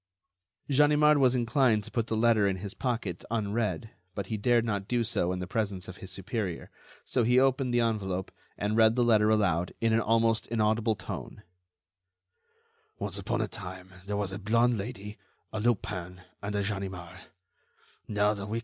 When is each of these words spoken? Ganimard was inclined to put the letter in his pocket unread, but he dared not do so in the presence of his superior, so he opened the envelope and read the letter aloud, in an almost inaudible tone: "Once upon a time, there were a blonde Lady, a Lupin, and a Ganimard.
Ganimard 0.67 1.19
was 1.19 1.35
inclined 1.35 1.83
to 1.83 1.91
put 1.91 2.07
the 2.07 2.15
letter 2.17 2.47
in 2.47 2.55
his 2.55 2.73
pocket 2.73 3.23
unread, 3.29 3.91
but 4.15 4.25
he 4.27 4.35
dared 4.37 4.65
not 4.65 4.87
do 4.87 5.03
so 5.03 5.31
in 5.31 5.37
the 5.37 5.45
presence 5.45 5.87
of 5.87 5.97
his 5.97 6.09
superior, 6.11 6.71
so 7.05 7.21
he 7.21 7.39
opened 7.39 7.71
the 7.71 7.81
envelope 7.81 8.31
and 8.57 8.75
read 8.75 8.95
the 8.95 9.03
letter 9.03 9.29
aloud, 9.29 9.75
in 9.79 9.93
an 9.93 9.99
almost 10.01 10.47
inaudible 10.47 10.95
tone: 10.95 11.43
"Once 12.97 13.19
upon 13.19 13.41
a 13.41 13.47
time, 13.47 13.91
there 14.07 14.17
were 14.17 14.25
a 14.33 14.39
blonde 14.39 14.75
Lady, 14.75 15.19
a 15.53 15.59
Lupin, 15.59 16.21
and 16.41 16.55
a 16.55 16.63
Ganimard. 16.63 17.19